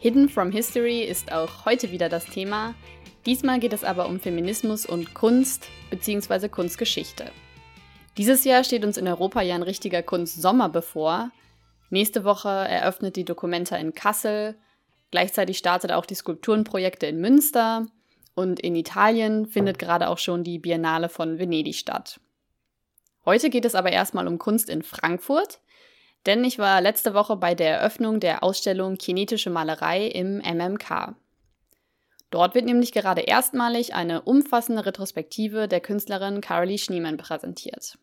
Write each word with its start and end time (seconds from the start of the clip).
Hidden 0.00 0.28
from 0.28 0.52
History 0.52 1.02
ist 1.02 1.32
auch 1.32 1.64
heute 1.64 1.90
wieder 1.90 2.08
das 2.08 2.24
Thema. 2.24 2.76
Diesmal 3.26 3.58
geht 3.58 3.72
es 3.72 3.82
aber 3.82 4.06
um 4.06 4.20
Feminismus 4.20 4.86
und 4.86 5.12
Kunst 5.12 5.66
bzw. 5.90 6.48
Kunstgeschichte. 6.48 7.32
Dieses 8.16 8.44
Jahr 8.44 8.62
steht 8.62 8.84
uns 8.84 8.96
in 8.96 9.08
Europa 9.08 9.42
ja 9.42 9.56
ein 9.56 9.64
richtiger 9.64 10.04
Kunstsommer 10.04 10.68
bevor. 10.68 11.32
Nächste 11.90 12.22
Woche 12.22 12.48
eröffnet 12.48 13.16
die 13.16 13.24
Documenta 13.24 13.76
in 13.76 13.92
Kassel. 13.92 14.56
Gleichzeitig 15.10 15.58
startet 15.58 15.90
auch 15.90 16.06
die 16.06 16.14
Skulpturenprojekte 16.14 17.06
in 17.06 17.20
Münster. 17.20 17.86
Und 18.36 18.60
in 18.60 18.76
Italien 18.76 19.46
findet 19.46 19.80
gerade 19.80 20.10
auch 20.10 20.18
schon 20.18 20.44
die 20.44 20.60
Biennale 20.60 21.08
von 21.08 21.40
Venedig 21.40 21.74
statt. 21.74 22.20
Heute 23.24 23.50
geht 23.50 23.64
es 23.64 23.74
aber 23.74 23.90
erstmal 23.90 24.28
um 24.28 24.38
Kunst 24.38 24.70
in 24.70 24.84
Frankfurt. 24.84 25.58
Denn 26.26 26.44
ich 26.44 26.58
war 26.58 26.80
letzte 26.80 27.14
Woche 27.14 27.36
bei 27.36 27.54
der 27.54 27.78
Eröffnung 27.78 28.20
der 28.20 28.42
Ausstellung 28.42 28.96
Kinetische 28.96 29.50
Malerei 29.50 30.06
im 30.06 30.38
MMK. 30.38 31.14
Dort 32.30 32.54
wird 32.54 32.66
nämlich 32.66 32.92
gerade 32.92 33.22
erstmalig 33.22 33.94
eine 33.94 34.22
umfassende 34.22 34.84
Retrospektive 34.84 35.68
der 35.68 35.80
Künstlerin 35.80 36.40
Carolee 36.40 36.76
Schneemann 36.76 37.16
präsentiert. 37.16 37.98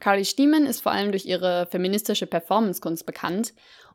Carolee 0.00 0.24
Schneemann 0.24 0.66
ist 0.66 0.80
vor 0.80 0.92
allem 0.92 1.12
durch 1.12 1.26
ihre 1.26 1.66
feministische 1.66 2.26
Performancekunst 2.26 3.06
bekannt 3.06 3.54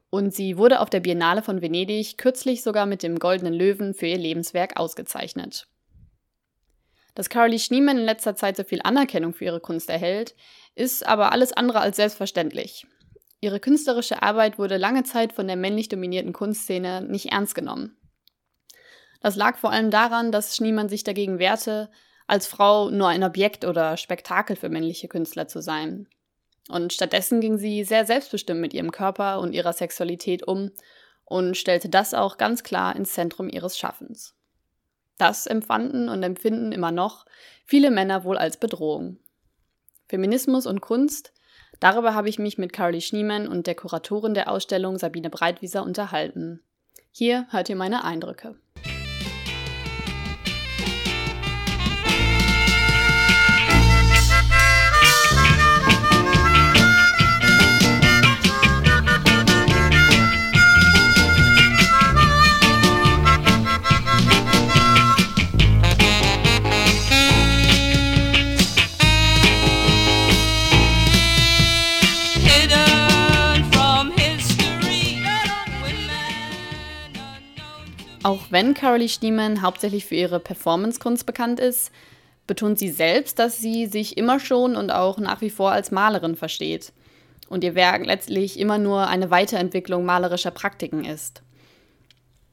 und 0.10 0.34
sie 0.34 0.58
wurde 0.58 0.80
auf 0.80 0.90
der 0.90 1.00
Biennale 1.00 1.44
von 1.44 1.62
Venedig 1.62 2.18
kürzlich 2.18 2.64
sogar 2.64 2.86
mit 2.86 3.04
dem 3.04 3.20
Goldenen 3.20 3.54
Löwen 3.54 3.94
für 3.94 4.08
ihr 4.08 4.18
Lebenswerk 4.18 4.78
ausgezeichnet. 4.78 5.68
Dass 7.16 7.30
Carolee 7.30 7.60
Schneemann 7.60 7.98
in 7.98 8.06
letzter 8.06 8.36
Zeit 8.36 8.58
so 8.58 8.64
viel 8.64 8.82
Anerkennung 8.84 9.34
für 9.34 9.46
ihre 9.46 9.60
Kunst 9.60 9.90
erhält, 9.90 10.36
ist 10.76 11.06
aber 11.06 11.32
alles 11.32 11.54
andere 11.54 11.80
als 11.82 11.98
selbstverständlich. 11.98 12.88
Ihre 13.42 13.60
künstlerische 13.60 14.22
Arbeit 14.22 14.60
wurde 14.60 14.78
lange 14.78 15.04
Zeit 15.04 15.34
von 15.34 15.48
der 15.48 15.56
männlich 15.56 15.90
dominierten 15.90 16.32
Kunstszene 16.32 17.02
nicht 17.02 17.32
ernst 17.32 17.56
genommen. 17.56 17.98
Das 19.20 19.36
lag 19.36 19.58
vor 19.58 19.72
allem 19.72 19.92
daran, 19.92 20.32
dass 20.32 20.56
Schneemann 20.56 20.90
sich 20.90 21.04
dagegen 21.04 21.40
wehrte, 21.40 21.90
als 22.28 22.48
Frau 22.48 22.90
nur 22.90 23.08
ein 23.08 23.24
Objekt 23.24 23.66
oder 23.66 23.98
Spektakel 23.98 24.56
für 24.56 24.70
männliche 24.70 25.08
Künstler 25.08 25.48
zu 25.48 25.62
sein. 25.62 26.08
Und 26.70 26.94
stattdessen 26.94 27.42
ging 27.42 27.58
sie 27.58 27.84
sehr 27.84 28.06
selbstbestimmt 28.06 28.62
mit 28.62 28.74
ihrem 28.74 28.92
Körper 28.92 29.40
und 29.40 29.54
ihrer 29.54 29.74
Sexualität 29.74 30.48
um 30.48 30.72
und 31.26 31.58
stellte 31.58 31.90
das 31.90 32.14
auch 32.14 32.38
ganz 32.38 32.64
klar 32.64 32.96
ins 32.96 33.14
Zentrum 33.14 33.50
ihres 33.50 33.78
Schaffens. 33.78 34.36
Das 35.22 35.46
empfanden 35.46 36.10
und 36.10 36.24
empfinden 36.24 36.72
immer 36.72 36.92
noch 36.92 37.28
viele 37.64 37.92
Männer 37.92 38.24
wohl 38.24 38.40
als 38.40 38.58
Bedrohung. 38.58 39.18
Feminismus 40.10 40.66
und 40.66 40.82
Kunst, 40.82 41.32
darüber 41.80 42.16
habe 42.16 42.28
ich 42.28 42.40
mich 42.40 42.58
mit 42.58 42.74
Carly 42.74 43.02
Schneemann 43.02 43.48
und 43.48 43.68
der 43.68 43.76
Kuratorin 43.76 44.34
der 44.34 44.50
Ausstellung 44.50 44.98
Sabine 44.98 45.30
Breitwieser 45.30 45.84
unterhalten. 45.84 46.64
Hier 47.12 47.46
hört 47.52 47.70
ihr 47.70 47.76
meine 47.76 48.04
Eindrücke. 48.04 48.56
Wenn 78.62 78.76
Carolee 78.76 79.08
Schneemann 79.08 79.64
hauptsächlich 79.64 80.06
für 80.06 80.14
ihre 80.14 80.40
Performancekunst 80.40 81.26
bekannt 81.26 81.60
ist, 81.60 81.92
betont 82.46 82.78
sie 82.78 82.90
selbst, 82.92 83.40
dass 83.40 83.58
sie 83.58 83.88
sich 83.88 84.18
immer 84.18 84.40
schon 84.40 84.76
und 84.76 84.92
auch 84.92 85.18
nach 85.18 85.42
wie 85.42 85.50
vor 85.50 85.72
als 85.72 85.90
Malerin 85.90 86.36
versteht 86.36 86.94
und 87.50 87.64
ihr 87.64 87.74
Werk 87.74 88.06
letztlich 88.06 88.60
immer 88.60 88.78
nur 88.78 89.08
eine 89.08 89.32
Weiterentwicklung 89.32 90.06
malerischer 90.06 90.52
Praktiken 90.52 91.06
ist. 91.06 91.42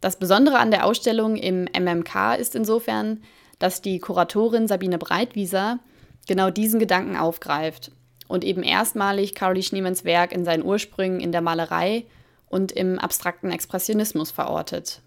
Das 0.00 0.18
Besondere 0.18 0.58
an 0.58 0.70
der 0.70 0.86
Ausstellung 0.86 1.36
im 1.36 1.68
MMK 1.78 2.36
ist 2.38 2.54
insofern, 2.54 3.22
dass 3.58 3.82
die 3.82 3.98
Kuratorin 3.98 4.66
Sabine 4.66 4.96
Breitwieser 4.96 5.78
genau 6.26 6.48
diesen 6.48 6.80
Gedanken 6.80 7.18
aufgreift 7.18 7.90
und 8.28 8.44
eben 8.44 8.62
erstmalig 8.62 9.34
Carolee 9.34 9.62
Schneemanns 9.62 10.06
Werk 10.06 10.32
in 10.32 10.46
seinen 10.46 10.64
Ursprüngen 10.64 11.20
in 11.20 11.32
der 11.32 11.42
Malerei 11.42 12.06
und 12.46 12.72
im 12.72 12.98
abstrakten 12.98 13.50
Expressionismus 13.50 14.30
verortet. 14.30 15.02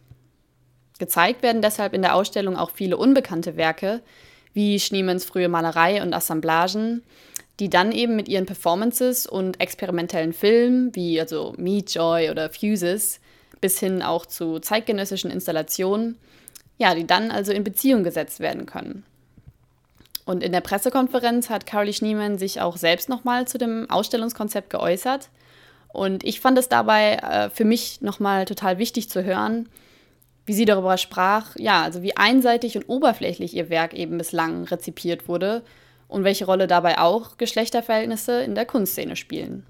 Gezeigt 1.02 1.42
werden 1.42 1.64
deshalb 1.64 1.94
in 1.94 2.04
der 2.04 2.14
Ausstellung 2.14 2.56
auch 2.56 2.70
viele 2.70 2.96
unbekannte 2.96 3.58
Werke, 3.58 4.02
wie 4.54 4.80
Schneemanns 4.80 5.26
frühe 5.26 5.50
Malerei 5.50 6.04
und 6.04 6.14
Assemblagen, 6.14 7.02
die 7.60 7.72
dann 7.72 7.92
eben 7.92 8.16
mit 8.16 8.30
ihren 8.30 8.46
Performances 8.46 9.26
und 9.26 9.60
experimentellen 9.60 10.32
Filmen, 10.32 10.96
wie 10.96 11.20
also 11.20 11.56
Meet 11.58 11.96
Joy 11.96 12.30
oder 12.30 12.52
Fuses, 12.52 13.20
bis 13.62 13.80
hin 13.80 14.04
auch 14.04 14.28
zu 14.28 14.60
zeitgenössischen 14.60 15.32
Installationen, 15.32 16.20
ja, 16.78 16.94
die 16.94 17.08
dann 17.08 17.32
also 17.32 17.52
in 17.52 17.64
Beziehung 17.64 18.04
gesetzt 18.04 18.40
werden 18.40 18.68
können. 18.68 19.04
Und 20.26 20.44
in 20.44 20.52
der 20.52 20.62
Pressekonferenz 20.62 21.50
hat 21.50 21.66
Carolee 21.66 21.94
Schneemann 21.94 22.38
sich 22.38 22.62
auch 22.62 22.78
selbst 22.78 23.10
nochmal 23.10 23.48
zu 23.48 23.58
dem 23.58 23.90
Ausstellungskonzept 23.90 24.70
geäußert. 24.70 25.30
Und 25.88 26.24
ich 26.24 26.40
fand 26.40 26.60
es 26.60 26.70
dabei 26.70 27.16
äh, 27.16 27.50
für 27.50 27.66
mich 27.66 28.02
nochmal 28.02 28.46
total 28.46 28.78
wichtig 28.78 29.10
zu 29.10 29.24
hören, 29.24 29.68
wie 30.46 30.54
sie 30.54 30.66
darüber 30.66 30.98
sprach, 30.98 31.56
ja, 31.58 31.84
also 31.84 32.02
wie 32.02 32.18
einseitig 32.18 32.76
und 32.76 32.90
oberflächlich 32.90 33.56
ihr 33.56 33.70
Werk 33.70 33.94
eben 33.94 34.18
bislang 34.18 34.64
rezipiert 34.66 35.28
wurde 35.28 35.64
und 36.08 36.24
welche 36.24 36.46
Rolle 36.46 36.68
dabei 36.68 36.98
auch 36.98 37.38
Geschlechterverhältnisse 37.38 38.42
in 38.44 38.56
der 38.56 38.66
Kunstszene 38.66 39.16
spielen. 39.16 39.66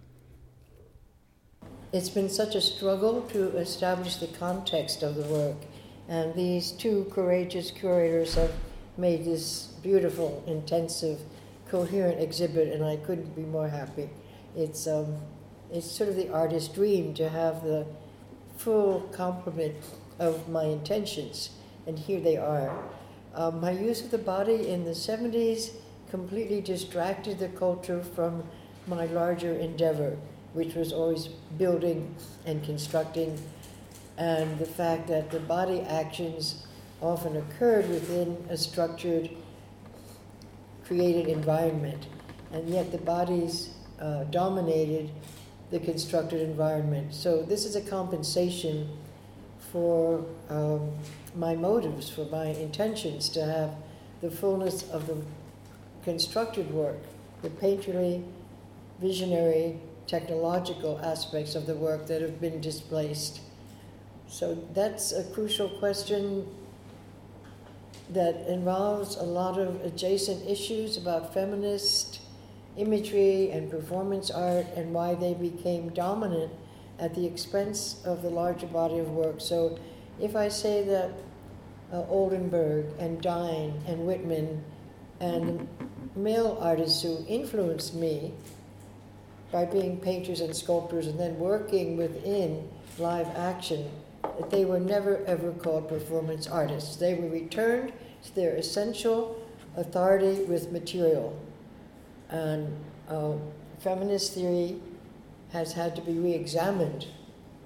It's 1.94 2.10
been 2.10 2.30
such 2.30 2.56
a 2.56 2.62
struggle 2.62 3.22
to 3.34 3.58
establish 3.58 4.16
the 4.18 4.28
context 4.40 5.04
of 5.04 5.16
the 5.16 5.30
work, 5.30 5.58
and 6.08 6.34
these 6.36 6.72
two 6.72 7.06
courageous 7.14 7.70
curators 7.70 8.36
have 8.36 8.52
made 8.98 9.26
this 9.26 9.74
beautiful, 9.84 10.42
intensive, 10.48 11.20
coherent 11.70 12.22
exhibit, 12.22 12.74
and 12.74 12.82
I 12.82 12.96
couldn't 13.06 13.36
be 13.36 13.42
more 13.42 13.68
happy. 13.68 14.10
It's 14.56 14.88
um, 14.88 15.18
it's 15.70 15.90
sort 15.90 16.10
of 16.10 16.16
the 16.16 16.30
artist's 16.30 16.70
dream 16.74 17.14
to 17.16 17.28
have 17.28 17.62
the 17.64 17.86
full 18.56 19.02
complement 19.12 19.76
of 20.20 20.50
my 20.50 20.66
intentions, 20.66 21.52
and 21.88 21.98
here 21.98 22.20
they 22.20 22.38
are. 22.38 22.72
Um, 23.34 23.62
my 23.62 23.72
use 23.72 24.04
of 24.04 24.12
the 24.12 24.18
body 24.18 24.68
in 24.68 24.84
the 24.84 24.92
70s 24.92 25.72
completely 26.10 26.62
distracted 26.62 27.40
the 27.40 27.48
culture 27.50 28.04
from 28.04 28.44
my 28.88 29.06
larger 29.06 29.54
endeavor, 29.54 30.18
which 30.54 30.76
was 30.76 30.92
always 30.92 31.28
building 31.58 32.14
and 32.46 32.64
constructing, 32.64 33.40
and 34.18 34.60
the 34.60 34.66
fact 34.66 35.08
that 35.08 35.32
the 35.32 35.40
body 35.40 35.82
actions 35.82 36.68
often 37.02 37.38
occurred 37.38 37.90
within 37.90 38.38
a 38.50 38.58
structured, 38.58 39.30
created 40.86 41.28
environment, 41.28 42.08
and 42.52 42.70
yet 42.70 42.92
the 42.92 42.98
bodies 42.98 43.70
uh, 44.00 44.26
dominated 44.26 45.10
the 45.72 45.80
constructed 45.80 46.42
environment. 46.42 47.14
So, 47.14 47.44
this 47.44 47.66
is 47.66 47.76
a 47.76 47.82
compensation 47.82 48.90
for 49.72 50.26
um, 50.50 50.92
my 51.36 51.56
motives, 51.56 52.10
for 52.10 52.26
my 52.26 52.48
intentions 52.48 53.30
to 53.30 53.46
have 53.46 53.72
the 54.22 54.30
fullness 54.30 54.90
of 54.90 55.08
the 55.08 55.18
constructed 56.04 56.72
work, 56.72 56.98
the 57.42 57.50
painterly, 57.50 58.24
visionary, 59.00 59.80
technological 60.08 61.00
aspects 61.00 61.56
of 61.56 61.66
the 61.66 61.76
work 61.76 62.08
that 62.08 62.22
have 62.22 62.42
been 62.42 62.60
displaced. 62.60 63.42
So 64.28 64.58
that's 64.74 65.12
a 65.12 65.24
crucial 65.26 65.70
question 65.70 66.48
that 68.10 68.46
involves 68.48 69.16
a 69.16 69.24
lot 69.24 69.58
of 69.58 69.84
adjacent 69.86 70.48
issues 70.50 70.98
about 70.98 71.34
feminist 71.34 72.20
imagery 72.78 73.52
and 73.52 73.70
performance 73.70 74.30
art 74.30 74.66
and 74.76 74.94
why 74.94 75.16
they 75.16 75.34
became 75.34 75.90
dominant 75.90 76.52
at 77.02 77.16
the 77.16 77.26
expense 77.26 78.00
of 78.06 78.22
the 78.22 78.30
larger 78.30 78.68
body 78.68 79.00
of 79.00 79.10
work. 79.10 79.42
So 79.42 79.78
if 80.22 80.36
I 80.36 80.48
say 80.48 80.84
that 80.84 81.12
uh, 81.92 82.04
Oldenburg 82.08 82.86
and 83.00 83.20
Dine 83.22 83.74
and 83.88 84.06
Whitman 84.06 84.64
and 85.20 85.68
male 86.16 86.58
artists 86.62 87.02
who 87.02 87.26
influenced 87.28 87.96
me 87.96 88.32
by 89.52 89.66
being 89.66 90.00
painters 90.00 90.40
and 90.42 90.56
sculptors 90.56 91.08
and 91.08 91.20
then 91.20 91.38
working 91.38 91.98
within 91.98 92.70
live 93.00 93.28
action, 93.36 93.90
that 94.22 94.52
they 94.52 94.64
were 94.64 94.80
never 94.80 95.26
ever 95.26 95.52
called 95.54 95.90
performance 95.90 96.48
artists. 96.48 96.96
They 96.96 97.16
were 97.16 97.28
returned 97.28 97.92
to 98.24 98.36
their 98.36 98.56
essential 98.56 99.42
authority 99.76 100.44
with 100.44 100.72
material. 100.72 101.38
And 102.30 102.78
uh, 103.10 103.34
feminist 103.80 104.36
theory 104.36 104.80
has 105.52 105.74
had 105.74 105.96
to 105.96 106.02
be 106.02 106.14
re 106.14 106.34
examined 106.34 107.08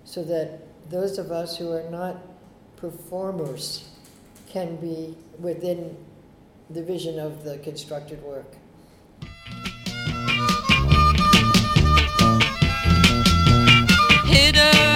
so 0.04 0.24
that 0.24 0.62
those 0.90 1.18
of 1.18 1.32
us 1.32 1.58
who 1.58 1.72
are 1.72 1.90
not 1.90 2.18
performers 2.78 3.90
can 4.48 4.76
be 4.78 5.16
within 5.40 5.98
the 6.70 6.84
vision 6.84 7.20
of 7.20 7.44
the 7.44 7.58
constructed 7.60 8.22
work. 8.24 8.56
Hidden 14.26 14.94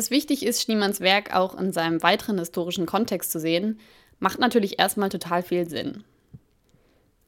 es 0.00 0.10
wichtig 0.10 0.44
ist, 0.44 0.62
Schniemanns 0.62 1.00
Werk 1.00 1.34
auch 1.34 1.56
in 1.56 1.72
seinem 1.72 2.02
weiteren 2.02 2.38
historischen 2.38 2.86
Kontext 2.86 3.30
zu 3.30 3.38
sehen, 3.38 3.78
macht 4.18 4.40
natürlich 4.40 4.78
erstmal 4.78 5.08
total 5.08 5.42
viel 5.42 5.68
Sinn. 5.68 6.04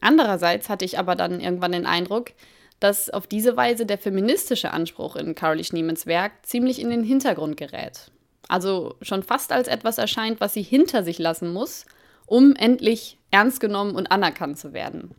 Andererseits 0.01 0.69
hatte 0.69 0.85
ich 0.85 0.99
aber 0.99 1.15
dann 1.15 1.41
irgendwann 1.41 1.73
den 1.73 1.87
Eindruck, 1.87 2.33
dass 2.81 3.09
auf 3.09 3.29
diese 3.29 3.57
Weise 3.57 3.87
der 3.87 3.99
feministische 3.99 4.73
Anspruch 4.73 5.15
in 5.15 5.37
Carolee 5.37 5.63
Schneemanns 5.63 6.07
Werk 6.07 6.33
ziemlich 6.43 6.81
in 6.81 6.91
den 6.91 7.05
Hintergrund 7.05 7.57
gerät. 7.57 8.11
Also 8.49 8.97
schon 9.03 9.23
fast 9.23 9.53
als 9.53 9.69
etwas 9.69 9.99
erscheint, 9.99 10.41
was 10.41 10.55
sie 10.55 10.63
hinter 10.63 11.05
sich 11.05 11.19
lassen 11.19 11.53
muss, 11.53 11.87
um 12.27 12.57
endlich 12.57 13.19
ernst 13.31 13.61
genommen 13.61 13.95
und 13.95 14.11
anerkannt 14.11 14.59
zu 14.59 14.73
werden. 14.73 15.15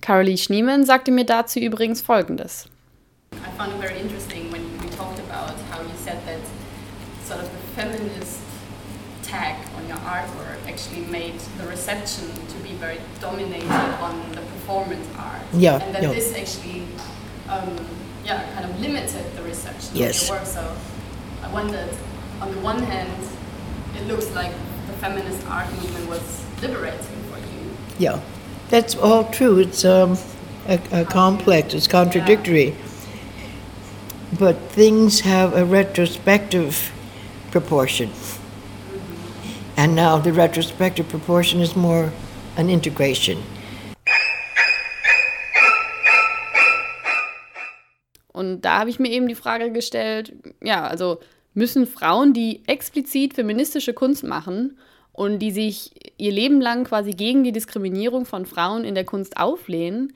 Carolee 0.00 0.36
Schneemann 0.36 0.84
sagte 0.84 1.12
mir 1.12 1.24
dazu 1.24 1.60
übrigens 1.60 2.02
Folgendes. 2.02 2.68
I 3.46 3.50
found 3.50 3.72
it 3.72 3.78
very 3.78 4.00
interesting 4.00 4.50
when 4.50 4.64
we 4.80 4.88
talked 4.88 5.20
about 5.20 5.54
how 5.70 5.80
you 5.80 5.94
said 5.96 6.18
that 6.26 6.40
sort 7.22 7.40
of 7.40 7.50
the 7.50 7.58
feminist 7.80 8.40
tag 9.22 9.56
on 9.76 9.86
your 9.86 9.98
artwork 9.98 10.66
actually 10.66 11.02
made 11.06 11.38
the 11.58 11.66
reception 11.68 12.28
to 12.48 12.56
be 12.58 12.72
very 12.74 12.98
dominated 13.20 13.70
on 14.00 14.32
the 14.32 14.40
performance 14.40 15.06
art. 15.16 15.42
Yeah. 15.52 15.80
And 15.80 15.94
that 15.94 16.02
yeah. 16.02 16.12
this 16.12 16.34
actually, 16.34 16.82
um, 17.48 17.76
yeah, 18.24 18.52
kind 18.54 18.64
of 18.64 18.80
limited 18.80 19.24
the 19.36 19.42
reception 19.42 19.94
yes. 19.94 20.22
of 20.22 20.28
your 20.28 20.38
work. 20.38 20.46
So 20.46 20.76
I 21.42 21.52
wondered, 21.52 21.94
on 22.40 22.50
the 22.52 22.60
one 22.60 22.82
hand, 22.82 23.28
it 23.96 24.06
looks 24.08 24.30
like 24.34 24.52
the 24.88 24.92
feminist 24.94 25.46
art 25.46 25.70
movement 25.72 26.08
was 26.08 26.44
liberating 26.60 27.22
for 27.30 27.38
you. 27.38 27.76
Yeah, 27.98 28.20
that's 28.70 28.96
all 28.96 29.24
true. 29.30 29.60
It's 29.60 29.84
um, 29.84 30.18
a, 30.66 30.80
a 30.92 31.04
complex, 31.04 31.74
it's 31.74 31.86
contradictory. 31.86 32.70
Yeah. 32.70 32.85
But 34.38 34.56
things 34.74 35.20
have 35.20 35.54
a 35.54 35.64
retrospective 35.64 36.92
proportion. 37.50 38.10
And 39.78 39.94
now 39.94 40.18
the 40.18 40.32
retrospective 40.32 41.08
proportion 41.08 41.60
is 41.60 41.74
more 41.74 42.12
an 42.56 42.68
integration. 42.68 43.38
Und 48.32 48.60
da 48.60 48.80
habe 48.80 48.90
ich 48.90 48.98
mir 48.98 49.10
eben 49.10 49.28
die 49.28 49.34
Frage 49.34 49.72
gestellt, 49.72 50.34
ja, 50.62 50.86
also 50.86 51.18
müssen 51.54 51.86
Frauen, 51.86 52.34
die 52.34 52.60
explizit 52.66 53.32
feministische 53.32 53.94
Kunst 53.94 54.24
machen 54.24 54.76
und 55.12 55.38
die 55.38 55.50
sich 55.50 55.92
ihr 56.18 56.32
Leben 56.32 56.60
lang 56.60 56.84
quasi 56.84 57.12
gegen 57.12 57.42
die 57.42 57.52
Diskriminierung 57.52 58.26
von 58.26 58.44
Frauen 58.44 58.84
in 58.84 58.94
der 58.94 59.04
Kunst 59.06 59.38
auflehnen, 59.38 60.12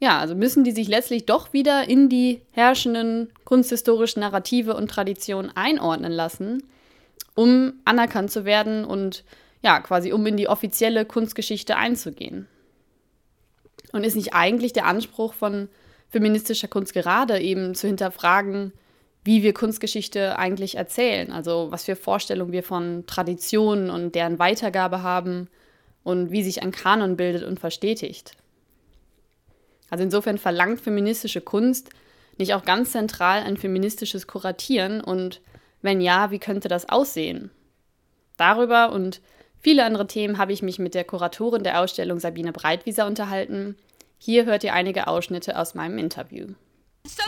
ja, 0.00 0.18
also 0.18 0.34
müssen 0.34 0.64
die 0.64 0.72
sich 0.72 0.88
letztlich 0.88 1.26
doch 1.26 1.52
wieder 1.52 1.88
in 1.88 2.08
die 2.08 2.42
herrschenden 2.52 3.32
kunsthistorischen 3.44 4.20
Narrative 4.20 4.76
und 4.76 4.90
Traditionen 4.90 5.50
einordnen 5.56 6.12
lassen 6.12 6.62
um 7.38 7.74
anerkannt 7.84 8.32
zu 8.32 8.44
werden 8.44 8.84
und 8.84 9.22
ja, 9.62 9.78
quasi 9.78 10.12
um 10.12 10.26
in 10.26 10.36
die 10.36 10.48
offizielle 10.48 11.04
Kunstgeschichte 11.04 11.76
einzugehen. 11.76 12.48
Und 13.92 14.02
ist 14.02 14.16
nicht 14.16 14.34
eigentlich 14.34 14.72
der 14.72 14.86
Anspruch 14.86 15.34
von 15.34 15.68
feministischer 16.08 16.66
Kunst 16.66 16.94
gerade 16.94 17.38
eben 17.38 17.76
zu 17.76 17.86
hinterfragen, 17.86 18.72
wie 19.22 19.44
wir 19.44 19.54
Kunstgeschichte 19.54 20.36
eigentlich 20.36 20.74
erzählen, 20.74 21.30
also 21.30 21.68
was 21.70 21.84
für 21.84 21.94
Vorstellungen 21.94 22.50
wir 22.50 22.64
von 22.64 23.04
Traditionen 23.06 23.88
und 23.88 24.16
deren 24.16 24.40
Weitergabe 24.40 25.04
haben 25.04 25.48
und 26.02 26.32
wie 26.32 26.42
sich 26.42 26.64
ein 26.64 26.72
Kanon 26.72 27.16
bildet 27.16 27.44
und 27.44 27.60
verstetigt. 27.60 28.32
Also 29.90 30.04
insofern 30.04 30.38
verlangt 30.38 30.80
feministische 30.80 31.40
Kunst 31.40 31.90
nicht 32.38 32.54
auch 32.54 32.64
ganz 32.64 32.92
zentral 32.92 33.42
ein 33.42 33.56
feministisches 33.56 34.26
Kuratieren 34.26 35.00
und 35.00 35.40
wenn 35.82 36.00
ja, 36.00 36.30
wie 36.30 36.38
könnte 36.38 36.68
das 36.68 36.88
aussehen? 36.88 37.50
Darüber 38.36 38.92
und 38.92 39.20
viele 39.60 39.84
andere 39.84 40.06
Themen 40.06 40.38
habe 40.38 40.52
ich 40.52 40.62
mich 40.62 40.78
mit 40.78 40.94
der 40.94 41.04
Kuratorin 41.04 41.64
der 41.64 41.80
Ausstellung 41.80 42.20
Sabine 42.20 42.52
Breitwieser 42.52 43.06
unterhalten. 43.06 43.76
Hier 44.18 44.44
hört 44.46 44.64
ihr 44.64 44.72
einige 44.72 45.06
Ausschnitte 45.06 45.58
aus 45.58 45.74
meinem 45.74 45.98
Interview. 45.98 46.46
So 47.06 47.22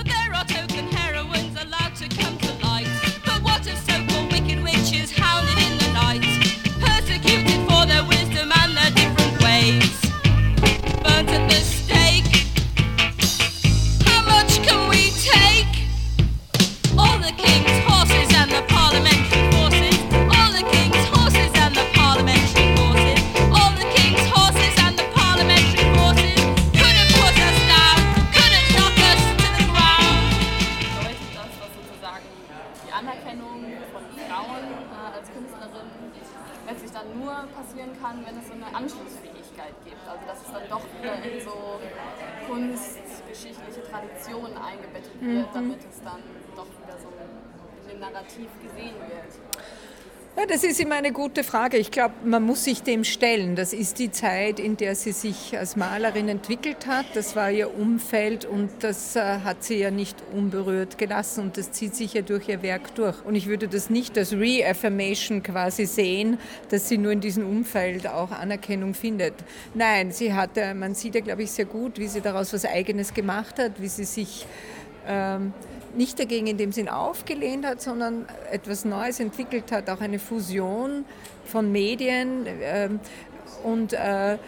dann 37.00 37.18
nur 37.18 37.32
passieren 37.56 37.90
kann, 38.00 38.24
wenn 38.26 38.36
es 38.36 38.46
so 38.48 38.54
eine 38.54 38.68
Anschlussfähigkeit 38.68 39.74
gibt. 39.84 40.04
Also 40.04 40.22
dass 40.26 40.40
es 40.44 40.52
dann 40.52 40.68
doch 40.68 40.84
wieder 41.00 41.16
in 41.24 41.40
so 41.40 41.80
kunstgeschichtliche 42.46 43.82
Traditionen 43.88 44.56
eingebettet 44.56 45.16
wird, 45.20 45.48
mhm. 45.48 45.54
damit 45.54 45.80
es 45.80 46.02
dann 46.04 46.20
doch 46.56 46.68
wieder 46.68 46.96
so 47.00 47.08
in 47.82 47.88
dem 47.88 48.00
Narrativ 48.00 48.48
gesehen 48.60 48.96
wird. 49.08 49.32
Ja, 50.36 50.46
das 50.46 50.62
ist 50.62 50.80
immer 50.80 50.94
eine 50.94 51.10
gute 51.10 51.42
Frage. 51.42 51.76
Ich 51.76 51.90
glaube, 51.90 52.14
man 52.24 52.44
muss 52.44 52.64
sich 52.64 52.84
dem 52.84 53.02
stellen. 53.02 53.56
Das 53.56 53.72
ist 53.72 53.98
die 53.98 54.12
Zeit, 54.12 54.60
in 54.60 54.76
der 54.76 54.94
sie 54.94 55.10
sich 55.10 55.58
als 55.58 55.74
Malerin 55.74 56.28
entwickelt 56.28 56.86
hat. 56.86 57.04
Das 57.14 57.34
war 57.34 57.50
ihr 57.50 57.74
Umfeld 57.74 58.44
und 58.44 58.70
das 58.78 59.16
äh, 59.16 59.20
hat 59.20 59.64
sie 59.64 59.80
ja 59.80 59.90
nicht 59.90 60.16
unberührt 60.32 60.98
gelassen 60.98 61.42
und 61.42 61.56
das 61.56 61.72
zieht 61.72 61.96
sich 61.96 62.14
ja 62.14 62.22
durch 62.22 62.48
ihr 62.48 62.62
Werk 62.62 62.94
durch. 62.94 63.22
Und 63.24 63.34
ich 63.34 63.48
würde 63.48 63.66
das 63.66 63.90
nicht 63.90 64.16
als 64.16 64.32
Reaffirmation 64.32 65.42
quasi 65.42 65.84
sehen, 65.84 66.38
dass 66.68 66.88
sie 66.88 66.96
nur 66.96 67.10
in 67.10 67.20
diesem 67.20 67.44
Umfeld 67.44 68.06
auch 68.06 68.30
Anerkennung 68.30 68.94
findet. 68.94 69.34
Nein, 69.74 70.12
sie 70.12 70.32
hat, 70.32 70.50
man 70.76 70.94
sieht 70.94 71.16
ja, 71.16 71.22
glaube 71.22 71.42
ich, 71.42 71.50
sehr 71.50 71.66
gut, 71.66 71.98
wie 71.98 72.06
sie 72.06 72.20
daraus 72.20 72.52
was 72.52 72.64
Eigenes 72.64 73.12
gemacht 73.12 73.58
hat, 73.58 73.72
wie 73.82 73.88
sie 73.88 74.04
sich 74.04 74.46
ähm, 75.08 75.52
nicht 75.94 76.18
dagegen 76.18 76.46
in 76.46 76.56
dem 76.56 76.72
Sinn 76.72 76.88
aufgelehnt 76.88 77.66
hat, 77.66 77.80
sondern 77.80 78.26
etwas 78.50 78.84
Neues 78.84 79.20
entwickelt 79.20 79.72
hat, 79.72 79.88
auch 79.90 80.00
eine 80.00 80.18
Fusion 80.18 81.04
von 81.44 81.70
Medien 81.72 82.46
ähm, 82.62 83.00
und 83.62 83.92
äh, 83.92 84.38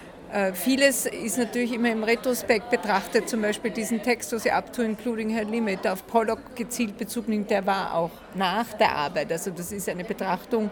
vieles 0.54 1.04
ist 1.04 1.36
natürlich 1.36 1.74
immer 1.74 1.90
im 1.90 2.04
Retrospekt 2.04 2.70
betrachtet, 2.70 3.28
zum 3.28 3.42
Beispiel 3.42 3.70
diesen 3.70 4.02
Text, 4.02 4.32
wo 4.32 4.38
sie 4.38 4.50
up 4.50 4.72
to 4.72 4.80
including 4.82 5.28
her 5.28 5.44
limit 5.44 5.86
auf 5.86 6.06
Pollock 6.06 6.56
gezielt 6.56 6.96
Bezug 6.96 7.28
nimmt, 7.28 7.50
der 7.50 7.66
war 7.66 7.94
auch 7.94 8.10
nach 8.34 8.72
der 8.74 8.96
Arbeit. 8.96 9.30
Also 9.30 9.50
das 9.50 9.72
ist 9.72 9.90
eine 9.90 10.04
Betrachtung, 10.04 10.70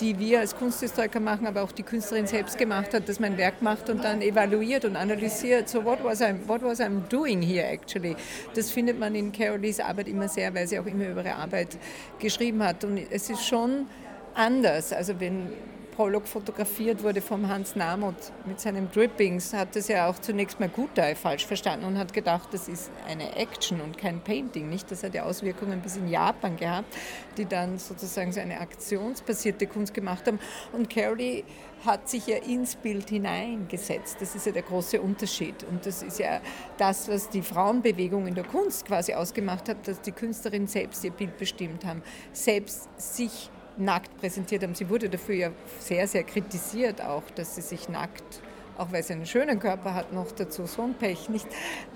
die 0.00 0.16
wir 0.18 0.40
als 0.40 0.54
Kunsthistoriker 0.56 1.18
machen, 1.18 1.48
aber 1.48 1.62
auch 1.62 1.72
die 1.72 1.82
Künstlerin 1.82 2.28
selbst 2.28 2.56
gemacht 2.56 2.94
hat, 2.94 3.08
dass 3.08 3.18
man 3.18 3.32
ein 3.32 3.38
Werk 3.38 3.62
macht 3.62 3.90
und 3.90 4.04
dann 4.04 4.22
evaluiert 4.22 4.84
und 4.84 4.94
analysiert. 4.94 5.68
So 5.68 5.84
what 5.84 6.04
was 6.04 6.20
I, 6.20 6.34
what 6.46 6.62
was 6.62 6.78
I 6.78 6.86
doing 7.08 7.42
here 7.42 7.66
actually? 7.66 8.14
Das 8.54 8.70
findet 8.70 8.98
man 9.00 9.16
in 9.16 9.32
Carolees 9.32 9.80
Arbeit 9.80 10.06
immer 10.06 10.28
sehr, 10.28 10.54
weil 10.54 10.68
sie 10.68 10.78
auch 10.78 10.86
immer 10.86 11.08
über 11.08 11.24
ihre 11.24 11.34
Arbeit 11.34 11.78
geschrieben 12.20 12.62
hat. 12.62 12.84
Und 12.84 13.00
es 13.10 13.28
ist 13.28 13.44
schon 13.44 13.86
anders. 14.34 14.92
Also 14.92 15.18
wenn 15.18 15.48
Pollock 16.00 16.26
fotografiert 16.26 17.02
wurde 17.02 17.20
vom 17.20 17.46
Hans 17.46 17.76
Namuth 17.76 18.32
mit 18.46 18.58
seinem 18.58 18.90
Drippings, 18.90 19.52
hat 19.52 19.76
das 19.76 19.88
ja 19.88 20.08
auch 20.08 20.18
zunächst 20.18 20.58
mal 20.58 20.70
Gutai 20.70 21.14
falsch 21.14 21.44
verstanden 21.44 21.84
und 21.84 21.98
hat 21.98 22.14
gedacht, 22.14 22.48
das 22.52 22.68
ist 22.68 22.90
eine 23.06 23.36
Action 23.36 23.82
und 23.82 23.98
kein 23.98 24.22
Painting. 24.22 24.70
Nicht? 24.70 24.90
Das 24.90 25.02
hat 25.02 25.12
ja 25.12 25.24
Auswirkungen 25.24 25.82
bis 25.82 25.98
in 25.98 26.08
Japan 26.08 26.56
gehabt, 26.56 26.96
die 27.36 27.44
dann 27.44 27.78
sozusagen 27.78 28.32
so 28.32 28.40
eine 28.40 28.60
aktionsbasierte 28.60 29.66
Kunst 29.66 29.92
gemacht 29.92 30.26
haben. 30.26 30.38
Und 30.72 30.88
Carey 30.88 31.44
hat 31.84 32.08
sich 32.08 32.28
ja 32.28 32.38
ins 32.38 32.76
Bild 32.76 33.10
hineingesetzt. 33.10 34.22
Das 34.22 34.34
ist 34.34 34.46
ja 34.46 34.52
der 34.52 34.62
große 34.62 35.02
Unterschied. 35.02 35.64
Und 35.64 35.84
das 35.84 36.02
ist 36.02 36.18
ja 36.18 36.40
das, 36.78 37.10
was 37.10 37.28
die 37.28 37.42
Frauenbewegung 37.42 38.26
in 38.26 38.34
der 38.34 38.44
Kunst 38.44 38.86
quasi 38.86 39.12
ausgemacht 39.12 39.68
hat, 39.68 39.86
dass 39.86 40.00
die 40.00 40.12
Künstlerinnen 40.12 40.66
selbst 40.66 41.04
ihr 41.04 41.10
Bild 41.10 41.36
bestimmt 41.36 41.84
haben, 41.84 42.02
selbst 42.32 42.88
sich 42.96 43.50
nackt 43.80 44.16
präsentiert 44.18 44.62
haben. 44.62 44.74
Sie 44.74 44.88
wurde 44.88 45.08
dafür 45.08 45.34
ja 45.34 45.50
sehr, 45.78 46.06
sehr 46.06 46.24
kritisiert 46.24 47.00
auch, 47.00 47.24
dass 47.34 47.56
sie 47.56 47.62
sich 47.62 47.88
nackt 47.88 48.40
auch 48.80 48.92
weil 48.92 49.02
sie 49.02 49.12
einen 49.12 49.26
schönen 49.26 49.58
Körper 49.58 49.94
hat, 49.94 50.12
noch 50.12 50.32
dazu 50.32 50.64
so 50.66 50.82
ein 50.82 50.94
Pech 50.94 51.28
nicht 51.28 51.46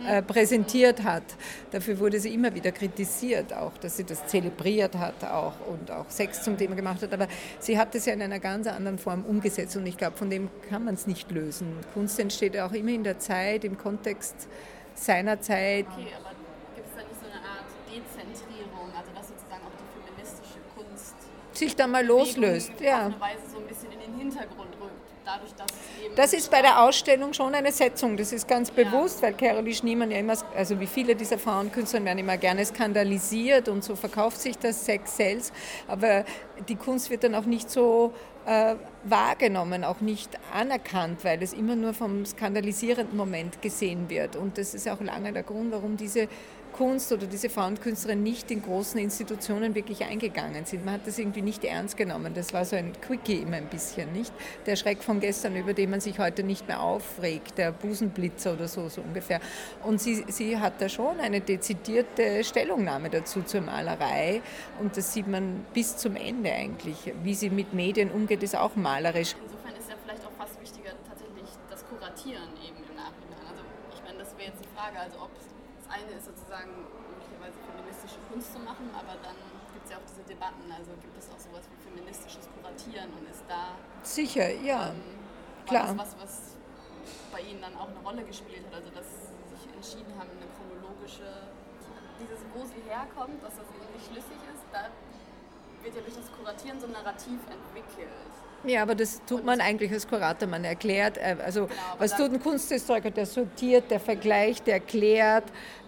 äh, 0.06 0.20
präsentiert 0.20 1.02
hat. 1.02 1.22
Dafür 1.70 1.98
wurde 1.98 2.20
sie 2.20 2.34
immer 2.34 2.54
wieder 2.54 2.72
kritisiert, 2.72 3.54
auch 3.54 3.76
dass 3.78 3.96
sie 3.96 4.04
das 4.04 4.26
zelebriert 4.26 4.94
hat 4.96 5.24
auch 5.24 5.54
und 5.66 5.90
auch 5.90 6.10
Sex 6.10 6.42
zum 6.42 6.58
Thema 6.58 6.74
gemacht 6.74 7.00
hat. 7.02 7.12
Aber 7.14 7.26
sie 7.58 7.78
hat 7.78 7.94
es 7.94 8.04
ja 8.04 8.12
in 8.12 8.20
einer 8.20 8.38
ganz 8.38 8.66
anderen 8.66 8.98
Form 8.98 9.24
umgesetzt 9.24 9.76
und 9.76 9.86
ich 9.86 9.96
glaube, 9.96 10.16
von 10.16 10.28
dem 10.28 10.50
kann 10.68 10.84
man 10.84 10.94
es 10.94 11.06
nicht 11.06 11.30
lösen. 11.30 11.72
Kunst 11.94 12.20
entsteht 12.20 12.58
auch 12.58 12.72
immer 12.72 12.90
in 12.90 13.04
der 13.04 13.18
Zeit, 13.18 13.64
im 13.64 13.78
Kontext 13.78 14.46
seiner 14.94 15.40
Zeit. 15.40 15.86
Okay, 15.90 16.08
sich 21.58 21.76
da 21.76 21.86
mal 21.86 22.04
loslöst, 22.04 22.72
ja. 22.80 23.06
Auf 23.06 23.14
eine 23.14 23.20
Weise 23.20 23.50
so 23.52 23.58
ein 23.58 23.66
bisschen 23.66 23.92
in 23.92 24.00
den 24.00 24.18
Hintergrund 24.18 24.70
rückt, 24.80 24.92
dadurch, 25.24 25.52
dass 25.54 25.66
das 26.16 26.32
ist 26.32 26.50
bei 26.50 26.62
der 26.62 26.80
Ausstellung 26.80 27.32
schon 27.32 27.54
eine 27.54 27.72
Setzung, 27.72 28.16
das 28.16 28.32
ist 28.32 28.46
ganz 28.46 28.70
bewusst, 28.70 29.20
weil 29.20 29.34
Caroline 29.34 29.74
Schniemann 29.74 30.10
ja 30.12 30.18
immer, 30.18 30.34
also 30.54 30.78
wie 30.78 30.86
viele 30.86 31.16
dieser 31.16 31.38
Frauenkünstler 31.38 32.04
werden 32.04 32.18
immer 32.18 32.36
gerne 32.36 32.64
skandalisiert 32.64 33.68
und 33.68 33.82
so 33.82 33.96
verkauft 33.96 34.40
sich 34.40 34.56
das 34.56 34.84
Sex 34.84 35.16
selbst, 35.16 35.52
aber 35.88 36.24
die 36.68 36.76
Kunst 36.76 37.10
wird 37.10 37.24
dann 37.24 37.34
auch 37.34 37.46
nicht 37.46 37.68
so 37.68 38.12
äh, 38.46 38.76
wahrgenommen, 39.04 39.84
auch 39.84 40.00
nicht 40.00 40.38
anerkannt, 40.52 41.24
weil 41.24 41.42
es 41.42 41.52
immer 41.52 41.76
nur 41.76 41.94
vom 41.94 42.24
skandalisierenden 42.24 43.16
Moment 43.16 43.60
gesehen 43.62 44.08
wird. 44.08 44.36
Und 44.36 44.58
das 44.58 44.74
ist 44.74 44.88
auch 44.88 45.00
lange 45.00 45.32
der 45.32 45.42
Grund, 45.42 45.72
warum 45.72 45.96
diese 45.96 46.28
Kunst 46.74 47.12
oder 47.12 47.26
diese 47.26 47.48
Frauenkünstlerin 47.48 48.22
nicht 48.22 48.50
in 48.50 48.60
großen 48.60 48.98
Institutionen 48.98 49.76
wirklich 49.76 50.04
eingegangen 50.04 50.64
sind. 50.64 50.84
Man 50.84 50.94
hat 50.94 51.06
das 51.06 51.18
irgendwie 51.18 51.40
nicht 51.40 51.64
ernst 51.64 51.96
genommen. 51.96 52.34
Das 52.34 52.52
war 52.52 52.64
so 52.64 52.74
ein 52.74 52.92
Quickie 53.00 53.36
immer 53.36 53.58
ein 53.58 53.68
bisschen, 53.68 54.12
nicht? 54.12 54.32
Der 54.66 54.74
Schreck 54.74 55.02
von 55.02 55.20
gestern, 55.20 55.54
über 55.54 55.72
den 55.72 55.90
man 55.90 56.00
sich 56.00 56.18
heute 56.18 56.42
nicht 56.42 56.66
mehr 56.66 56.80
aufregt, 56.80 57.58
der 57.58 57.70
Busenblitzer 57.70 58.54
oder 58.54 58.66
so, 58.66 58.88
so 58.88 59.02
ungefähr. 59.02 59.40
Und 59.84 60.00
sie, 60.00 60.24
sie 60.28 60.58
hat 60.58 60.80
da 60.80 60.88
schon 60.88 61.20
eine 61.20 61.40
dezidierte 61.40 62.42
Stellungnahme 62.42 63.08
dazu 63.08 63.42
zur 63.42 63.60
Malerei 63.60 64.42
und 64.80 64.96
das 64.96 65.12
sieht 65.12 65.28
man 65.28 65.64
bis 65.72 65.96
zum 65.96 66.16
Ende 66.16 66.52
eigentlich. 66.52 67.12
Wie 67.22 67.34
sie 67.34 67.50
mit 67.50 67.72
Medien 67.72 68.10
umgeht, 68.10 68.42
ist 68.42 68.56
auch 68.56 68.74
malerisch. 68.74 69.36
Insofern 69.44 69.76
ist 69.78 69.88
ja 69.88 69.94
vielleicht 70.02 70.26
auch 70.26 70.32
fast 70.36 70.60
wichtiger 70.60 70.90
tatsächlich 71.08 71.48
das 71.70 71.86
Kuratieren 71.86 72.50
eben 72.66 72.78
im 72.78 72.96
Nachhinein. 72.96 73.46
Also 73.48 73.62
ich 73.94 74.02
meine, 74.02 74.18
das 74.18 74.36
wäre 74.36 74.48
jetzt 74.48 74.64
die 74.64 74.76
Frage, 74.76 74.98
also 74.98 75.18
ob 75.22 75.32
das 75.34 75.43
eine 75.94 76.10
ist 76.18 76.26
sozusagen 76.26 76.74
möglicherweise 77.14 77.54
feministische 77.62 78.18
Kunst 78.26 78.50
zu 78.50 78.58
machen, 78.58 78.90
aber 78.90 79.14
dann 79.22 79.38
gibt 79.72 79.86
es 79.86 79.90
ja 79.94 79.96
auch 80.02 80.08
diese 80.10 80.26
Debatten. 80.26 80.66
Also 80.66 80.90
gibt 80.98 81.14
es 81.14 81.30
auch 81.30 81.38
sowas 81.38 81.62
wie 81.70 81.78
feministisches 81.86 82.50
Kuratieren 82.50 83.14
und 83.14 83.30
ist 83.30 83.46
da. 83.46 83.78
Sicher, 84.02 84.50
ja. 84.50 84.90
Ähm, 84.90 85.14
Klar. 85.66 85.94
Das 85.94 85.96
was, 85.96 86.12
was 86.20 86.34
bei 87.30 87.40
Ihnen 87.40 87.62
dann 87.62 87.76
auch 87.78 87.88
eine 87.88 88.00
Rolle 88.02 88.24
gespielt 88.24 88.66
hat. 88.66 88.74
Also 88.74 88.90
dass 88.90 89.06
Sie 89.06 89.54
sich 89.54 89.64
entschieden 89.70 90.12
haben, 90.18 90.30
eine 90.34 90.50
chronologische. 90.58 91.30
Dieses, 92.14 92.46
wo 92.54 92.62
sie 92.62 92.78
herkommt, 92.86 93.42
dass 93.42 93.58
das 93.58 93.66
irgendwie 93.74 93.98
schlüssig 93.98 94.38
ist, 94.54 94.62
da 94.70 94.86
wird 95.82 95.94
ja 95.98 96.00
durch 96.00 96.14
das 96.14 96.30
Kuratieren 96.30 96.78
so 96.78 96.86
ein 96.86 96.92
Narrativ 96.92 97.42
entwickelt. 97.50 98.34
Ja, 98.66 98.82
aber 98.82 98.94
das 98.94 99.20
tut 99.26 99.44
man 99.44 99.60
eigentlich 99.60 99.92
als 99.92 100.08
Kurator. 100.08 100.48
Man 100.48 100.64
erklärt, 100.64 101.18
äh, 101.18 101.36
also 101.44 101.66
genau, 101.66 101.80
was 101.98 102.16
tut 102.16 102.32
ein 102.32 102.40
Kunsthistoriker? 102.40 103.10
Der 103.10 103.26
sortiert, 103.26 103.90
der 103.90 104.00
vergleicht, 104.00 104.66
der 104.66 104.74
erklärt. 104.74 105.44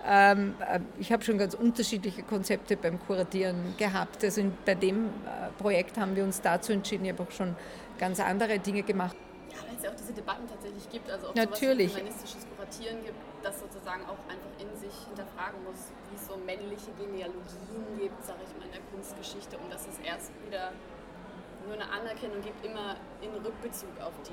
Ähm, 0.07 0.55
äh, 0.61 0.81
ich 0.99 1.11
habe 1.11 1.25
schon 1.25 1.39
ganz 1.39 1.55
unterschiedliche 1.55 2.23
Konzepte 2.23 2.77
beim 2.77 3.01
Kuratieren 3.07 3.75
gehabt. 3.79 4.23
Also 4.23 4.43
bei 4.65 4.75
dem 4.75 5.07
äh, 5.07 5.09
Projekt 5.59 5.97
haben 5.97 6.15
wir 6.15 6.25
uns 6.25 6.41
dazu 6.41 6.73
entschieden. 6.73 7.07
Ich 7.07 7.13
habe 7.13 7.23
auch 7.23 7.31
schon 7.31 7.57
ganz 7.99 8.21
andere 8.21 8.59
Dinge 8.59 8.83
gemacht. 8.83 9.17
Ja, 9.51 9.57
weil 9.67 9.77
es 9.77 9.83
ja 9.83 9.91
auch 9.91 9.97
diese 9.97 10.13
Debatten 10.13 10.47
tatsächlich 10.47 10.89
gibt, 10.91 11.11
also 11.11 11.31
ob 11.31 11.37
Natürlich. 11.37 11.89
es 11.89 11.95
feministisches 11.95 12.47
Kuratieren 12.55 13.03
gibt, 13.05 13.17
das 13.43 13.59
sozusagen 13.59 14.05
auch 14.05 14.21
einfach 14.29 14.53
in 14.61 14.69
sich 14.77 14.93
hinterfragen 15.09 15.65
muss, 15.65 15.89
wie 16.11 16.17
es 16.17 16.27
so 16.27 16.37
männliche 16.37 16.93
Genealogien 16.99 17.97
gibt, 17.97 18.21
sage 18.23 18.41
ich 18.45 18.53
mal, 18.59 18.67
in 18.67 18.73
der 18.73 18.85
Kunstgeschichte 18.93 19.57
und 19.57 19.73
dass 19.73 19.89
es 19.89 19.97
erst 20.05 20.31
wieder 20.45 20.73
nur 21.67 21.75
eine 21.75 21.91
Anerkennung 21.91 22.41
gibt, 22.43 22.65
immer 22.65 22.97
in 23.21 23.31
Rückbezug 23.45 23.91
auf 24.01 24.13
die. 24.27 24.33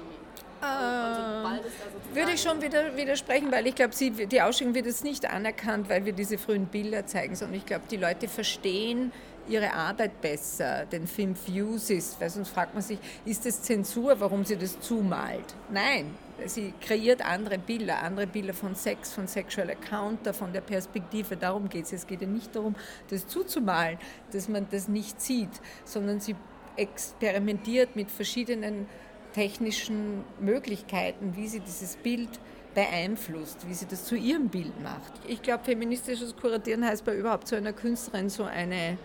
Äh, 0.65 2.15
würde 2.15 2.31
ich 2.33 2.41
schon 2.41 2.61
wieder 2.61 2.95
widersprechen, 2.95 3.51
weil 3.51 3.67
ich 3.67 3.75
glaube, 3.75 3.93
die 3.95 4.41
Ausstellung 4.41 4.73
wird 4.73 4.85
jetzt 4.85 5.03
nicht 5.03 5.29
anerkannt, 5.29 5.89
weil 5.89 6.05
wir 6.05 6.13
diese 6.13 6.37
frühen 6.37 6.67
Bilder 6.67 7.05
zeigen, 7.05 7.35
sondern 7.35 7.57
ich 7.57 7.65
glaube, 7.65 7.83
die 7.89 7.97
Leute 7.97 8.27
verstehen 8.29 9.11
ihre 9.47 9.73
Arbeit 9.73 10.21
besser, 10.21 10.85
den 10.85 11.07
Film 11.07 11.35
Fuses, 11.35 12.15
weil 12.19 12.29
sonst 12.29 12.49
fragt 12.49 12.73
man 12.73 12.81
sich, 12.81 12.97
ist 13.25 13.45
das 13.45 13.61
Zensur, 13.61 14.19
warum 14.19 14.45
sie 14.45 14.55
das 14.55 14.79
zumalt? 14.79 15.53
Nein, 15.69 16.15
sie 16.45 16.73
kreiert 16.81 17.23
andere 17.25 17.57
Bilder, 17.57 18.01
andere 18.01 18.27
Bilder 18.27 18.53
von 18.53 18.75
Sex, 18.75 19.11
von 19.11 19.27
Sexual 19.27 19.69
Encounter, 19.69 20.33
von 20.33 20.53
der 20.53 20.61
Perspektive, 20.61 21.35
darum 21.35 21.67
geht 21.69 21.85
es. 21.85 21.93
Es 21.93 22.07
geht 22.07 22.21
ja 22.21 22.27
nicht 22.27 22.55
darum, 22.55 22.75
das 23.09 23.27
zuzumalen, 23.27 23.97
dass 24.31 24.47
man 24.47 24.67
das 24.71 24.87
nicht 24.87 25.21
sieht, 25.21 25.61
sondern 25.83 26.19
sie 26.19 26.35
experimentiert 26.75 27.95
mit 27.95 28.09
verschiedenen 28.09 28.87
technischen 29.33 30.23
Möglichkeiten, 30.39 31.35
wie 31.35 31.47
sie 31.47 31.59
dieses 31.59 31.95
Bild 31.97 32.29
beeinflusst, 32.73 33.67
wie 33.67 33.73
sie 33.73 33.85
das 33.85 34.05
zu 34.05 34.15
ihrem 34.15 34.49
Bild 34.49 34.81
macht. 34.81 35.11
Ich 35.27 35.41
glaube, 35.41 35.63
feministisches 35.63 36.35
Kuratieren 36.35 36.85
heißt 36.85 37.05
bei 37.05 37.15
überhaupt 37.15 37.47
so 37.47 37.55
einer 37.55 37.73
Künstlerin 37.73 38.29
so 38.29 38.43
eine, 38.43 38.97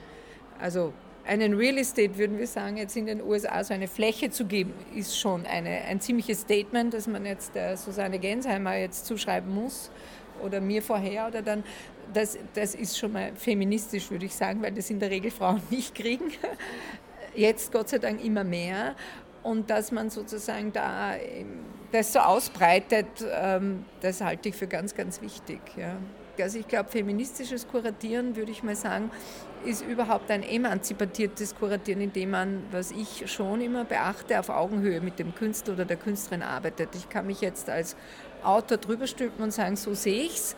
also 0.59 0.93
einen 1.27 1.55
Real 1.55 1.77
Estate, 1.77 2.17
würden 2.17 2.39
wir 2.39 2.47
sagen, 2.47 2.79
jetzt 2.79 2.97
in 2.97 3.07
den 3.07 3.23
USA 3.23 3.63
so 3.63 3.75
eine 3.75 3.89
Fläche 3.89 4.31
zu 4.31 4.47
geben, 4.47 4.73
ist 4.95 5.19
schon 5.19 5.45
eine, 5.45 5.83
ein 5.83 6.01
ziemliches 6.01 6.41
Statement, 6.41 6.95
das 6.95 7.07
man 7.07 7.27
jetzt 7.27 7.55
der 7.55 7.77
Susanne 7.77 8.19
Gensheimer 8.19 8.77
jetzt 8.77 9.05
zuschreiben 9.05 9.55
muss 9.55 9.91
oder 10.43 10.61
mir 10.61 10.83
vorher 10.83 11.29
oder 11.29 11.43
dann, 11.43 11.65
das, 12.15 12.39
das 12.55 12.75
ist 12.75 12.99
schon 12.99 13.13
mal 13.13 13.33
feministisch, 13.37 14.11
würde 14.11 14.25
ich 14.25 14.35
sagen, 14.35 14.63
weil 14.63 14.73
das 14.73 14.89
in 14.89 14.99
der 14.99 15.11
Regel 15.11 15.31
Frauen 15.31 15.61
nicht 15.71 15.95
kriegen 15.95 16.33
jetzt 17.35 17.73
Gott 17.73 17.89
sei 17.89 17.99
Dank 17.99 18.25
immer 18.25 18.45
mehr. 18.45 18.95
Und 19.43 19.71
dass 19.71 19.93
man 19.93 20.11
sozusagen 20.11 20.73
da 20.73 21.15
das 21.93 22.13
so 22.13 22.19
ausbreitet, 22.19 23.07
ähm, 23.33 23.85
das 24.01 24.21
halte 24.21 24.51
ich 24.51 24.57
für 24.57 24.67
ganz, 24.67 24.95
ganz 24.95 25.23
wichtig. 25.23 25.61
Ja. 25.77 25.97
Also 26.41 26.59
ich 26.59 26.69
glaube, 26.69 26.89
feministisches 26.91 27.67
Kuratieren, 27.67 28.37
würde 28.37 28.53
ich 28.53 28.63
mal 28.63 28.77
sagen, 28.77 29.11
ist 29.65 29.85
überhaupt 29.85 30.31
ein 30.31 30.43
emanzipatiertes 30.43 31.57
Kuratieren, 31.57 32.01
indem 32.01 32.31
man, 32.31 32.63
was 32.71 32.93
ich 32.93 33.31
schon 33.31 33.61
immer 33.61 33.85
beachte, 33.85 34.39
auf 34.39 34.49
Augenhöhe 34.49 35.01
mit 35.01 35.19
dem 35.19 35.35
Künstler 35.35 35.75
oder 35.75 35.85
der 35.85 35.97
Künstlerin 35.97 36.43
arbeitet. 36.43 36.91
Ich 36.95 37.09
kann 37.09 37.27
mich 37.27 37.41
jetzt 37.41 37.69
als 37.69 37.97
Autor 38.43 38.79
drüber 38.79 39.07
stülpen 39.07 39.45
und 39.45 39.51
sagen, 39.53 39.77
so 39.77 39.95
sehe 39.95 40.25
ich 40.25 40.37
es. 40.37 40.57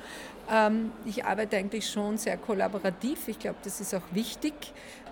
Ähm, 0.51 0.93
ich 1.05 1.25
arbeite 1.25 1.57
eigentlich 1.57 1.89
schon 1.89 2.19
sehr 2.19 2.37
kollaborativ. 2.37 3.29
Ich 3.29 3.39
glaube, 3.39 3.59
das 3.63 3.81
ist 3.81 3.95
auch 3.95 4.03
wichtig. 4.13 4.55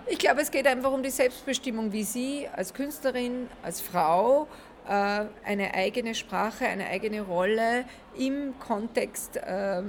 Ich 0.07 0.17
glaube, 0.17 0.41
es 0.41 0.51
geht 0.51 0.65
einfach 0.67 0.91
um 0.91 1.03
die 1.03 1.11
Selbstbestimmung, 1.11 1.91
wie 1.91 2.03
Sie 2.03 2.47
als 2.55 2.73
Künstlerin, 2.73 3.47
als 3.61 3.79
Frau 3.79 4.47
äh, 4.87 5.25
eine 5.45 5.73
eigene 5.73 6.15
Sprache, 6.15 6.65
eine 6.65 6.87
eigene 6.87 7.21
Rolle 7.21 7.85
im 8.17 8.57
Kontext 8.59 9.37
äh, 9.37 9.83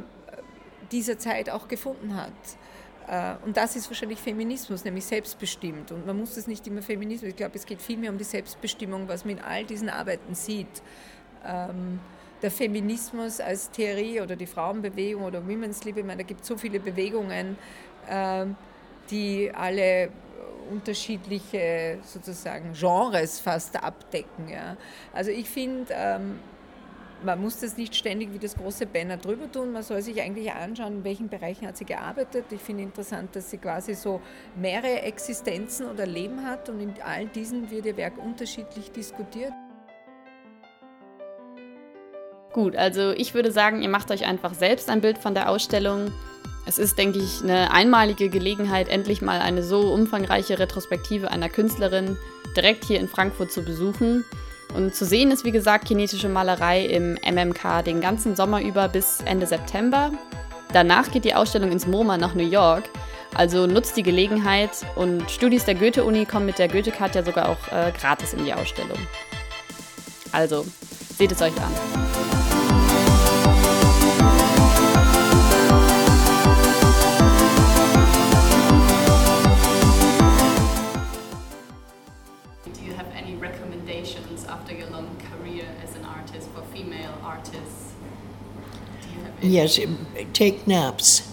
dieser 0.92 1.18
Zeit 1.18 1.48
auch 1.48 1.68
gefunden 1.68 2.16
hat. 2.16 2.32
Äh, 3.08 3.44
und 3.44 3.56
das 3.56 3.76
ist 3.76 3.88
wahrscheinlich 3.88 4.20
Feminismus, 4.20 4.84
nämlich 4.84 5.04
selbstbestimmt. 5.06 5.90
Und 5.90 6.06
man 6.06 6.18
muss 6.18 6.34
das 6.34 6.46
nicht 6.46 6.66
immer 6.66 6.82
Feminismus, 6.82 7.30
ich 7.30 7.36
glaube, 7.36 7.56
es 7.56 7.66
geht 7.66 7.80
vielmehr 7.80 8.10
um 8.10 8.18
die 8.18 8.24
Selbstbestimmung, 8.24 9.08
was 9.08 9.24
man 9.24 9.38
in 9.38 9.42
all 9.42 9.64
diesen 9.64 9.88
Arbeiten 9.88 10.34
sieht. 10.34 10.82
Ähm, 11.46 11.98
der 12.42 12.50
Feminismus 12.50 13.40
als 13.40 13.70
Theorie 13.70 14.20
oder 14.20 14.36
die 14.36 14.46
Frauenbewegung 14.46 15.24
oder 15.24 15.46
Women's 15.46 15.84
Liebe, 15.84 16.00
ich 16.00 16.06
meine, 16.06 16.22
da 16.22 16.26
gibt 16.26 16.42
es 16.42 16.48
so 16.48 16.56
viele 16.56 16.80
Bewegungen, 16.80 17.56
ähm, 18.08 18.56
die 19.10 19.50
alle 19.54 20.10
unterschiedliche 20.70 21.98
sozusagen 22.04 22.72
Genres 22.72 23.40
fast 23.40 23.82
abdecken. 23.82 24.48
Ja. 24.48 24.76
Also 25.12 25.30
ich 25.30 25.48
finde, 25.48 25.92
ähm, 25.92 26.38
man 27.22 27.40
muss 27.40 27.60
das 27.60 27.76
nicht 27.76 27.94
ständig 27.94 28.32
wie 28.32 28.38
das 28.38 28.56
große 28.56 28.86
Banner 28.86 29.16
drüber 29.16 29.50
tun, 29.50 29.72
man 29.72 29.82
soll 29.82 30.00
sich 30.00 30.20
eigentlich 30.22 30.50
anschauen, 30.52 30.98
in 30.98 31.04
welchen 31.04 31.28
Bereichen 31.28 31.66
hat 31.66 31.76
sie 31.76 31.84
gearbeitet. 31.84 32.46
Ich 32.50 32.60
finde 32.60 32.82
interessant, 32.84 33.36
dass 33.36 33.50
sie 33.50 33.58
quasi 33.58 33.94
so 33.94 34.20
mehrere 34.56 35.02
Existenzen 35.02 35.86
oder 35.86 36.06
Leben 36.06 36.46
hat 36.46 36.68
und 36.68 36.80
in 36.80 36.94
all 37.04 37.26
diesen 37.26 37.70
wird 37.70 37.86
ihr 37.86 37.96
Werk 37.96 38.16
unterschiedlich 38.18 38.90
diskutiert. 38.92 39.52
Gut, 42.52 42.74
also 42.74 43.12
ich 43.12 43.34
würde 43.34 43.52
sagen, 43.52 43.82
ihr 43.82 43.88
macht 43.88 44.10
euch 44.10 44.26
einfach 44.26 44.54
selbst 44.54 44.90
ein 44.90 45.00
Bild 45.00 45.18
von 45.18 45.34
der 45.34 45.48
Ausstellung. 45.48 46.10
Es 46.66 46.78
ist, 46.78 46.98
denke 46.98 47.18
ich, 47.18 47.42
eine 47.42 47.72
einmalige 47.72 48.28
Gelegenheit, 48.28 48.88
endlich 48.88 49.22
mal 49.22 49.40
eine 49.40 49.62
so 49.62 49.92
umfangreiche 49.92 50.58
Retrospektive 50.58 51.30
einer 51.30 51.48
Künstlerin 51.48 52.16
direkt 52.56 52.84
hier 52.84 52.98
in 52.98 53.08
Frankfurt 53.08 53.52
zu 53.52 53.62
besuchen. 53.62 54.24
Und 54.74 54.94
zu 54.94 55.04
sehen 55.04 55.30
ist, 55.30 55.44
wie 55.44 55.52
gesagt, 55.52 55.86
kinetische 55.86 56.28
Malerei 56.28 56.86
im 56.86 57.18
MMK 57.24 57.82
den 57.84 58.00
ganzen 58.00 58.36
Sommer 58.36 58.60
über 58.62 58.88
bis 58.88 59.20
Ende 59.24 59.46
September. 59.46 60.12
Danach 60.72 61.10
geht 61.10 61.24
die 61.24 61.34
Ausstellung 61.34 61.72
ins 61.72 61.86
MoMA 61.86 62.16
nach 62.16 62.34
New 62.34 62.48
York. 62.48 62.84
Also 63.34 63.66
nutzt 63.66 63.96
die 63.96 64.02
Gelegenheit 64.02 64.70
und 64.96 65.30
Studis 65.30 65.64
der 65.64 65.76
Goethe-Uni 65.76 66.26
kommen 66.26 66.46
mit 66.46 66.58
der 66.58 66.68
Goethe-Card 66.68 67.14
ja 67.14 67.22
sogar 67.22 67.48
auch 67.48 67.68
äh, 67.72 67.92
gratis 67.92 68.32
in 68.32 68.44
die 68.44 68.52
Ausstellung. 68.52 68.98
Also, 70.32 70.66
seht 71.16 71.32
es 71.32 71.42
euch 71.42 71.56
an. 71.56 72.09
Artists? 87.30 87.92
Yes, 89.40 89.78
take 90.32 90.66
naps. 90.66 91.29